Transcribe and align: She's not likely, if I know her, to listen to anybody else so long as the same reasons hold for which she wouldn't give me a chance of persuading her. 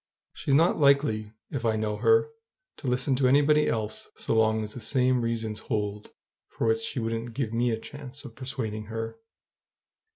She's 0.33 0.55
not 0.55 0.79
likely, 0.79 1.31
if 1.51 1.63
I 1.63 1.75
know 1.75 1.97
her, 1.97 2.31
to 2.77 2.87
listen 2.87 3.13
to 3.17 3.27
anybody 3.27 3.67
else 3.67 4.09
so 4.15 4.33
long 4.33 4.63
as 4.63 4.73
the 4.73 4.79
same 4.81 5.21
reasons 5.21 5.59
hold 5.59 6.09
for 6.47 6.65
which 6.65 6.79
she 6.81 6.99
wouldn't 6.99 7.35
give 7.35 7.53
me 7.53 7.69
a 7.69 7.77
chance 7.79 8.25
of 8.25 8.33
persuading 8.35 8.85
her. 8.85 9.17